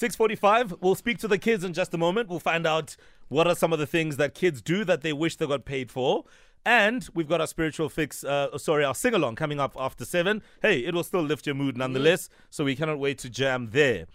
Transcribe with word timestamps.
645, 0.00 0.76
we'll 0.80 0.94
speak 0.94 1.18
to 1.18 1.28
the 1.28 1.36
kids 1.36 1.62
in 1.62 1.74
just 1.74 1.92
a 1.92 1.98
moment. 1.98 2.30
We'll 2.30 2.40
find 2.40 2.66
out 2.66 2.96
what 3.28 3.46
are 3.46 3.54
some 3.54 3.70
of 3.70 3.78
the 3.78 3.86
things 3.86 4.16
that 4.16 4.34
kids 4.34 4.62
do 4.62 4.82
that 4.86 5.02
they 5.02 5.12
wish 5.12 5.36
they 5.36 5.46
got 5.46 5.66
paid 5.66 5.90
for. 5.90 6.24
And 6.64 7.06
we've 7.12 7.28
got 7.28 7.42
our 7.42 7.46
spiritual 7.46 7.90
fix, 7.90 8.24
uh, 8.24 8.56
sorry, 8.56 8.82
our 8.82 8.94
sing 8.94 9.12
along 9.12 9.36
coming 9.36 9.60
up 9.60 9.76
after 9.78 10.06
seven. 10.06 10.42
Hey, 10.62 10.78
it 10.86 10.94
will 10.94 11.04
still 11.04 11.20
lift 11.20 11.44
your 11.44 11.54
mood 11.54 11.76
nonetheless, 11.76 12.30
so 12.48 12.64
we 12.64 12.76
cannot 12.76 12.98
wait 12.98 13.18
to 13.18 13.28
jam 13.28 13.68
there. 13.72 14.06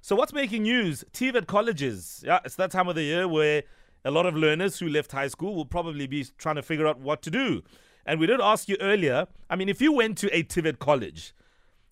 So, 0.00 0.16
what's 0.16 0.32
making 0.32 0.62
news? 0.62 1.04
TVET 1.12 1.46
colleges. 1.46 2.24
Yeah, 2.26 2.40
it's 2.46 2.56
that 2.56 2.70
time 2.70 2.88
of 2.88 2.94
the 2.94 3.02
year 3.02 3.28
where 3.28 3.64
a 4.02 4.10
lot 4.10 4.24
of 4.24 4.34
learners 4.34 4.78
who 4.78 4.88
left 4.88 5.12
high 5.12 5.28
school 5.28 5.54
will 5.54 5.66
probably 5.66 6.06
be 6.06 6.24
trying 6.38 6.56
to 6.56 6.62
figure 6.62 6.86
out 6.86 7.00
what 7.00 7.20
to 7.20 7.30
do. 7.30 7.62
And 8.06 8.18
we 8.18 8.26
did 8.26 8.40
ask 8.40 8.66
you 8.66 8.78
earlier 8.80 9.26
I 9.50 9.56
mean, 9.56 9.68
if 9.68 9.82
you 9.82 9.92
went 9.92 10.16
to 10.18 10.34
a 10.34 10.42
TVET 10.42 10.78
college, 10.78 11.34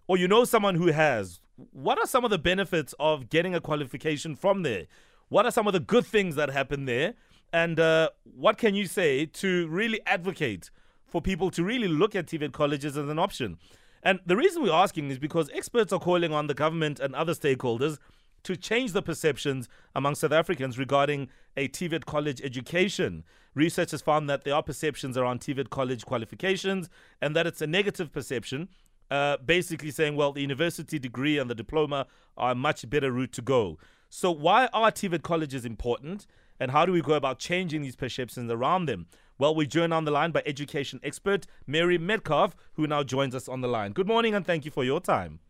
or 0.09 0.17
you 0.17 0.27
know 0.27 0.47
someone 0.47 0.77
who 0.77 0.87
has, 0.87 1.42
what 1.73 1.99
are 1.99 2.07
some 2.07 2.25
of 2.25 2.31
the 2.31 2.39
benefits 2.39 2.95
of 2.99 3.29
getting 3.29 3.55
a 3.55 3.61
qualification 3.61 4.35
from 4.37 4.63
there? 4.63 4.87
What 5.29 5.47
are 5.47 5.51
some 5.51 5.67
of 5.67 5.73
the 5.73 5.81
good 5.81 6.07
things 6.07 6.35
that 6.37 6.51
happen 6.51 6.85
there? 6.85 7.15
And 7.53 7.79
uh, 7.79 8.11
what 8.25 8.59
can 8.59 8.75
you 8.75 8.87
say 8.87 9.27
to 9.27 9.69
really 9.69 10.01
advocate 10.07 10.71
for 11.07 11.21
people 11.21 11.51
to 11.51 11.63
really 11.63 11.89
look 11.89 12.15
at 12.15 12.27
TVET 12.27 12.53
colleges 12.53 12.97
as 12.97 13.09
an 13.09 13.19
option? 13.19 13.59
And 14.03 14.21
the 14.27 14.37
reason 14.37 14.63
we're 14.63 14.73
asking 14.73 15.11
is 15.11 15.19
because 15.19 15.51
experts 15.55 15.93
are 15.93 16.01
calling 16.01 16.33
on 16.33 16.47
the 16.47 16.55
government 16.55 16.99
and 16.99 17.15
other 17.15 17.35
stakeholders 17.35 17.99
to 18.43 18.57
change 18.57 18.93
the 18.93 19.03
perceptions 19.03 19.69
among 19.95 20.17
South 20.17 20.33
Africans 20.33 20.79
regarding 20.79 21.29
a 21.57 21.69
TVET 21.69 22.05
college 22.05 22.41
education. 22.43 23.23
Research 23.55 23.93
has 23.93 24.03
found 24.03 24.29
that 24.29 24.45
there 24.45 24.55
are 24.55 24.63
perceptions 24.63 25.17
around 25.17 25.41
TVET 25.41 25.71
college 25.71 26.05
qualifications 26.05 26.89
and 27.21 27.37
that 27.37 27.47
it's 27.47 27.63
a 27.63 27.67
negative 27.67 28.13
perception 28.13 28.69
uh, 29.13 29.37
basically 29.45 29.91
saying, 29.91 30.17
well, 30.17 30.33
the 30.33 30.41
university 30.41 30.99
degree 30.99 31.37
and 31.37 31.51
the 31.51 31.55
diploma 31.55 32.07
are 32.39 32.53
a 32.53 32.55
much 32.55 32.89
better 32.89 33.13
route 33.13 33.33
to 33.33 33.43
go. 33.43 33.79
So, 34.09 34.31
why 34.31 34.69
are 34.73 34.91
TVET 34.91 35.23
colleges 35.23 35.67
important, 35.67 36.27
and 36.59 36.71
how 36.71 36.87
do 36.87 36.93
we 36.93 37.03
go 37.03 37.13
about 37.13 37.39
changing 37.39 37.83
these 37.83 37.95
perceptions 37.95 38.51
around 38.51 38.87
them? 38.87 39.09
Well, 39.37 39.55
we're 39.55 39.67
joined 39.67 39.93
on 39.93 40.07
the 40.07 40.11
line 40.11 40.31
by 40.31 40.43
education 40.47 40.99
expert 41.03 41.47
Mary 41.67 41.99
Metcalfe, 41.99 42.57
who 42.73 42.87
now 42.87 43.03
joins 43.03 43.35
us 43.35 43.51
on 43.51 43.61
the 43.61 43.69
line. 43.69 43.93
Good 43.93 44.09
morning, 44.09 44.35
and 44.35 44.47
thank 44.47 44.65
you 44.65 44.71
for 44.71 44.83
your 44.83 45.01
time. 45.01 45.41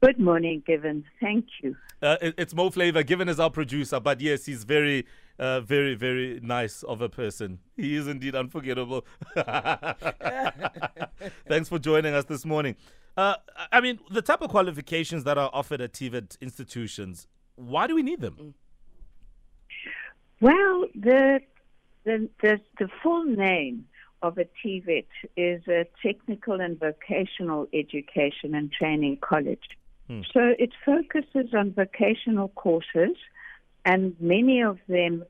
Good 0.00 0.20
morning, 0.20 0.62
Given. 0.64 1.04
Thank 1.20 1.46
you. 1.60 1.76
Uh, 2.00 2.16
it, 2.22 2.34
it's 2.38 2.54
Mo 2.54 2.70
Flava. 2.70 3.02
Given 3.02 3.28
is 3.28 3.40
our 3.40 3.50
producer, 3.50 3.98
but 3.98 4.20
yes, 4.20 4.46
he's 4.46 4.62
very, 4.62 5.04
uh, 5.40 5.60
very, 5.60 5.96
very 5.96 6.38
nice 6.40 6.84
of 6.84 7.02
a 7.02 7.08
person. 7.08 7.58
He 7.76 7.96
is 7.96 8.06
indeed 8.06 8.36
unforgettable. 8.36 9.04
Thanks 11.48 11.68
for 11.68 11.80
joining 11.80 12.14
us 12.14 12.26
this 12.26 12.44
morning. 12.44 12.76
Uh, 13.16 13.34
I 13.72 13.80
mean, 13.80 13.98
the 14.08 14.22
type 14.22 14.40
of 14.40 14.50
qualifications 14.50 15.24
that 15.24 15.36
are 15.36 15.50
offered 15.52 15.80
at 15.80 15.92
TVET 15.92 16.40
institutions, 16.40 17.26
why 17.56 17.88
do 17.88 17.96
we 17.96 18.04
need 18.04 18.20
them? 18.20 18.36
Mm. 18.40 18.54
Well, 20.40 20.86
the 20.94 21.40
the 22.04 22.28
the, 22.40 22.60
the 22.78 22.88
full 23.02 23.24
name 23.24 23.86
of 24.22 24.38
a 24.38 24.44
TVET 24.64 25.06
is 25.36 25.66
a 25.66 25.86
technical 26.00 26.60
and 26.60 26.78
vocational 26.78 27.66
education 27.72 28.54
and 28.54 28.70
training 28.70 29.18
college. 29.20 29.64
Hmm. 30.08 30.20
So 30.32 30.54
it 30.58 30.70
focuses 30.84 31.54
on 31.54 31.72
vocational 31.72 32.48
courses, 32.48 33.16
and 33.84 34.16
many 34.20 34.62
of 34.62 34.78
them 34.88 35.24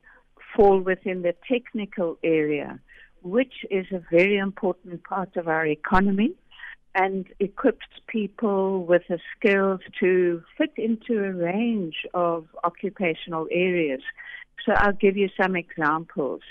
fall 0.55 0.79
within 0.79 1.21
the 1.21 1.35
technical 1.47 2.17
area, 2.23 2.79
which 3.21 3.65
is 3.69 3.85
a 3.91 4.01
very 4.09 4.37
important 4.37 5.03
part 5.03 5.35
of 5.35 5.47
our 5.47 5.65
economy 5.65 6.33
and 6.95 7.27
equips 7.39 7.85
people 8.07 8.83
with 8.83 9.03
the 9.09 9.19
skills 9.37 9.79
to 9.99 10.41
fit 10.57 10.71
into 10.75 11.23
a 11.23 11.31
range 11.31 11.97
of 12.15 12.47
occupational 12.63 13.47
areas. 13.51 14.01
So 14.65 14.73
I'll 14.75 14.93
give 14.93 15.15
you 15.15 15.29
some 15.39 15.55
examples. 15.55 16.41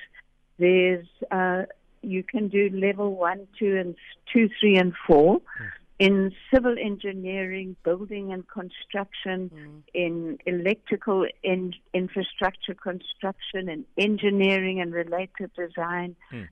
There's 0.58 1.06
uh, 1.30 1.62
you 2.03 2.22
can 2.22 2.48
do 2.48 2.70
level 2.72 3.16
one, 3.16 3.48
two, 3.58 3.76
and 3.76 3.97
two, 4.32 4.48
three, 4.60 4.76
and 4.76 4.92
four. 5.06 5.38
Mm 5.38 5.78
in 5.98 6.32
civil 6.53 6.76
engineering, 6.81 7.75
building 7.82 8.32
and 8.32 8.47
construction, 8.48 9.50
mm. 9.53 9.82
in 9.94 10.38
electrical 10.47 11.26
in, 11.42 11.75
infrastructure 11.92 12.75
construction, 12.75 13.69
in 13.69 13.84
engineering 13.97 14.81
and 14.81 14.92
related 14.92 15.50
design, 15.56 16.14
mm. 16.32 16.47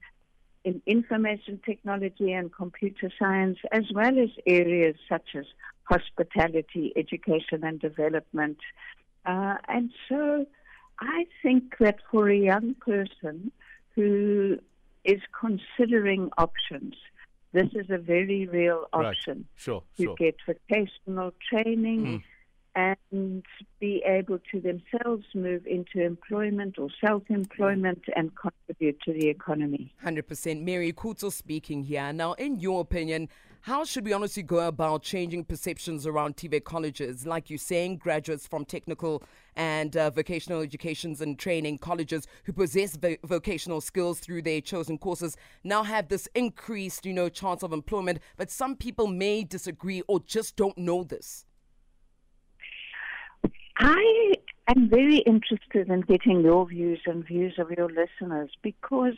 in 0.65 0.83
information 0.87 1.61
technology 1.65 2.33
and 2.33 2.53
computer 2.53 3.11
science, 3.19 3.59
as 3.71 3.85
well 3.95 4.19
as 4.19 4.31
areas 4.47 4.97
such 5.09 5.37
as 5.37 5.45
hospitality, 5.85 6.93
education 6.97 7.63
and 7.63 7.81
development. 7.81 8.59
Uh, 9.25 9.57
and 9.69 9.93
so 10.09 10.45
I 10.99 11.27
think 11.43 11.79
that 11.79 11.99
for 12.11 12.29
a 12.29 12.37
young 12.37 12.75
person 12.75 13.53
who 13.95 14.59
is 15.05 15.21
considering 15.39 16.31
options, 16.37 16.95
this 17.57 17.73
is 17.73 17.91
a 17.91 17.97
very 17.97 18.47
real 18.47 18.85
option. 18.93 19.39
Right. 19.39 19.47
Sure, 19.57 19.83
You 19.97 20.15
get 20.19 20.37
vocational 20.47 21.33
training 21.49 22.05
mm. 22.05 22.23
and 22.75 23.43
be 23.81 24.03
able 24.05 24.39
to 24.53 24.61
themselves 24.61 25.25
move 25.35 25.67
into 25.67 26.05
employment 26.05 26.79
or 26.79 26.89
self-employment 27.03 28.03
mm. 28.03 28.13
and 28.15 28.31
contribute 28.37 29.01
to 29.07 29.13
the 29.15 29.29
economy. 29.29 29.95
100%. 30.05 30.63
Mary 30.63 30.93
Kuto 30.93 31.33
speaking 31.33 31.83
here. 31.83 32.13
Now, 32.13 32.35
in 32.35 32.61
your 32.61 32.83
opinion, 32.83 33.31
how 33.67 33.83
should 33.83 34.05
we 34.05 34.13
honestly 34.13 34.45
go 34.45 34.69
about 34.69 35.03
changing 35.03 35.45
perceptions 35.45 36.07
around 36.07 36.37
TVET 36.37 36.63
colleges? 36.63 37.27
Like 37.27 37.51
you're 37.51 37.59
saying, 37.59 37.97
graduates 37.97 38.47
from 38.47 38.65
technical 38.65 39.25
and 39.57 39.97
uh, 39.97 40.11
vocational 40.11 40.61
educations 40.61 41.21
and 41.21 41.37
training 41.37 41.79
colleges 41.79 42.29
who 42.45 42.53
possess 42.53 42.95
vo- 42.95 43.17
vocational 43.25 43.81
skills 43.81 44.21
through 44.21 44.43
their 44.43 44.61
chosen 44.61 44.99
courses 44.99 45.37
now 45.65 45.83
have 45.83 46.07
this 46.07 46.29
increased, 46.37 47.05
you 47.05 47.13
know, 47.13 47.29
chance 47.29 47.65
of 47.65 47.73
employment. 47.73 48.21
But 48.37 48.53
some 48.53 48.77
people 48.77 49.09
may 49.09 49.43
disagree 49.43 50.01
or 50.07 50.21
just 50.21 50.55
don't 50.55 50.79
know 50.79 51.03
this. 51.03 51.45
I 53.79 54.35
am 54.69 54.89
very 54.89 55.19
interested 55.27 55.91
in 55.91 56.03
getting 56.03 56.43
your 56.43 56.69
views 56.69 57.01
and 57.05 57.27
views 57.27 57.55
of 57.59 57.73
your 57.73 57.89
listeners 57.89 58.53
because 58.63 59.17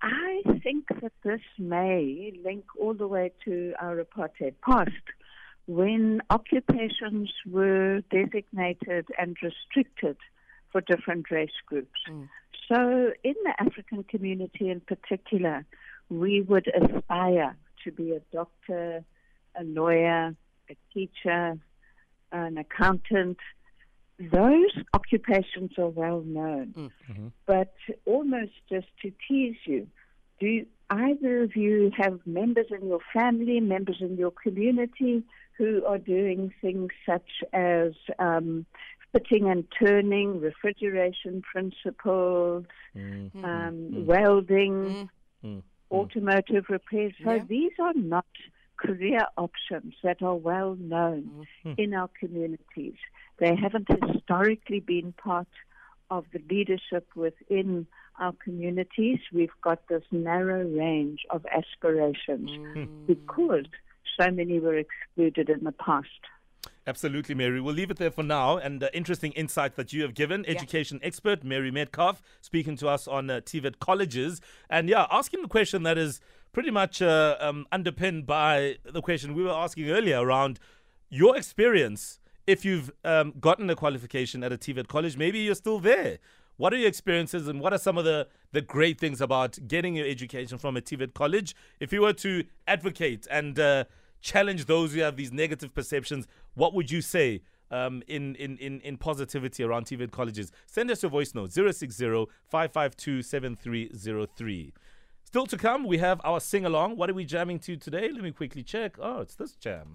I 0.00 0.42
think 0.62 0.86
that 1.00 1.12
this 1.24 1.40
may 1.58 2.32
link 2.44 2.64
all 2.78 2.94
the 2.94 3.08
way 3.08 3.32
to 3.44 3.74
our 3.80 4.02
apartheid 4.02 4.54
past 4.64 4.90
when 5.66 6.22
occupations 6.30 7.30
were 7.46 8.00
designated 8.10 9.06
and 9.18 9.36
restricted 9.42 10.16
for 10.70 10.80
different 10.80 11.30
race 11.30 11.50
groups. 11.66 12.00
Mm. 12.08 12.28
So, 12.68 13.12
in 13.24 13.34
the 13.44 13.54
African 13.58 14.04
community 14.04 14.70
in 14.70 14.80
particular, 14.80 15.64
we 16.10 16.42
would 16.42 16.68
aspire 16.68 17.56
to 17.84 17.92
be 17.92 18.12
a 18.12 18.20
doctor, 18.32 19.04
a 19.58 19.64
lawyer, 19.64 20.34
a 20.70 20.76
teacher, 20.92 21.58
an 22.32 22.58
accountant, 22.58 23.38
those 24.18 24.72
occupations 24.94 25.72
are 25.78 25.88
well 25.88 26.22
known. 26.22 26.74
Mm. 26.76 26.90
Mm-hmm. 27.10 27.26
But 27.46 27.74
almost 28.04 28.52
just 28.68 28.88
to 29.02 29.12
tease 29.26 29.56
you, 29.64 29.86
do 30.40 30.66
either 30.90 31.42
of 31.42 31.56
you 31.56 31.92
have 31.96 32.20
members 32.26 32.66
in 32.70 32.88
your 32.88 33.00
family, 33.12 33.60
members 33.60 33.98
in 34.00 34.16
your 34.16 34.30
community 34.30 35.22
who 35.56 35.84
are 35.84 35.98
doing 35.98 36.52
things 36.60 36.90
such 37.04 37.42
as 37.52 37.92
um, 38.18 38.64
fitting 39.12 39.50
and 39.50 39.64
turning, 39.78 40.40
refrigeration 40.40 41.42
principles, 41.42 42.64
mm-hmm. 42.96 43.44
um, 43.44 43.74
mm-hmm. 43.74 44.06
welding, 44.06 45.08
mm-hmm. 45.44 45.58
automotive 45.90 46.64
repairs? 46.68 47.12
So 47.24 47.34
yeah. 47.34 47.44
these 47.48 47.72
are 47.80 47.94
not 47.94 48.26
career 48.78 49.20
options 49.36 49.94
that 50.02 50.22
are 50.22 50.34
well 50.34 50.76
known 50.78 51.46
mm-hmm. 51.64 51.72
in 51.76 51.94
our 51.94 52.08
communities. 52.18 52.94
They 53.38 53.54
haven't 53.54 53.88
historically 54.02 54.80
been 54.80 55.12
part 55.12 55.48
of 56.10 56.24
the 56.32 56.40
leadership 56.50 57.06
within 57.14 57.86
our 58.18 58.32
communities. 58.32 59.18
We've 59.32 59.50
got 59.62 59.86
this 59.88 60.02
narrow 60.10 60.64
range 60.66 61.20
of 61.30 61.44
aspirations 61.46 62.50
mm. 62.50 63.06
because 63.06 63.66
so 64.18 64.30
many 64.30 64.58
were 64.58 64.76
excluded 64.76 65.48
in 65.48 65.64
the 65.64 65.72
past. 65.72 66.08
Absolutely, 66.86 67.34
Mary. 67.34 67.60
We'll 67.60 67.74
leave 67.74 67.90
it 67.90 67.98
there 67.98 68.10
for 68.10 68.22
now. 68.22 68.56
And 68.56 68.82
uh, 68.82 68.88
interesting 68.94 69.32
insight 69.32 69.76
that 69.76 69.92
you 69.92 70.00
have 70.02 70.14
given. 70.14 70.44
Yeah. 70.44 70.54
Education 70.54 70.98
expert 71.02 71.44
Mary 71.44 71.70
Metcalfe 71.70 72.22
speaking 72.40 72.76
to 72.76 72.88
us 72.88 73.06
on 73.06 73.28
uh, 73.28 73.40
TVET 73.44 73.78
colleges. 73.78 74.40
And 74.70 74.88
yeah, 74.88 75.06
asking 75.10 75.42
the 75.42 75.48
question 75.48 75.82
that 75.82 75.98
is 75.98 76.20
pretty 76.52 76.70
much 76.70 77.02
uh, 77.02 77.36
um, 77.40 77.66
underpinned 77.72 78.26
by 78.26 78.76
the 78.84 79.02
question 79.02 79.34
we 79.34 79.42
were 79.42 79.50
asking 79.50 79.90
earlier 79.90 80.20
around 80.20 80.58
your 81.10 81.36
experience 81.36 82.18
if 82.46 82.64
you've 82.64 82.90
um, 83.04 83.34
gotten 83.38 83.68
a 83.68 83.76
qualification 83.76 84.42
at 84.42 84.52
a 84.52 84.56
TVET 84.56 84.88
college, 84.88 85.18
maybe 85.18 85.38
you're 85.38 85.54
still 85.54 85.78
there. 85.78 86.18
What 86.56 86.72
are 86.72 86.76
your 86.76 86.88
experiences 86.88 87.46
and 87.46 87.60
what 87.60 87.72
are 87.72 87.78
some 87.78 87.98
of 87.98 88.04
the, 88.04 88.26
the 88.52 88.62
great 88.62 88.98
things 88.98 89.20
about 89.20 89.58
getting 89.68 89.94
your 89.94 90.06
education 90.06 90.56
from 90.56 90.76
a 90.76 90.80
TVET 90.80 91.12
college? 91.12 91.54
If 91.78 91.92
you 91.92 92.00
were 92.00 92.14
to 92.14 92.44
advocate 92.66 93.26
and 93.30 93.58
uh, 93.58 93.84
challenge 94.22 94.64
those 94.64 94.94
who 94.94 95.00
have 95.00 95.16
these 95.16 95.30
negative 95.30 95.74
perceptions, 95.74 96.26
what 96.54 96.72
would 96.72 96.90
you 96.90 97.02
say 97.02 97.42
um, 97.70 98.02
in, 98.08 98.34
in, 98.36 98.56
in, 98.58 98.80
in 98.80 98.96
positivity 98.96 99.62
around 99.62 99.86
TVET 99.86 100.10
colleges. 100.10 100.50
Send 100.66 100.90
us 100.90 101.02
your 101.02 101.10
voice 101.10 101.34
note 101.34 101.52
060 101.52 102.26
552 102.46 103.22
7303. 103.22 104.72
Still 105.28 105.44
to 105.48 105.58
come, 105.58 105.84
we 105.84 105.98
have 105.98 106.22
our 106.24 106.40
sing 106.40 106.64
along. 106.64 106.96
What 106.96 107.10
are 107.10 107.12
we 107.12 107.26
jamming 107.26 107.58
to 107.58 107.76
today? 107.76 108.10
Let 108.10 108.22
me 108.22 108.32
quickly 108.32 108.62
check. 108.62 108.96
Oh, 108.98 109.20
it's 109.20 109.34
this 109.34 109.52
jam. 109.56 109.94